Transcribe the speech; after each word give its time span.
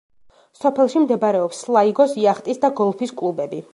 სოფელში 0.61 1.01
მდებარეობს 1.03 1.61
სლაიგოს 1.67 2.17
იახტის 2.23 2.63
და 2.65 2.73
გოლფის 2.81 3.15
კლუბები. 3.21 3.63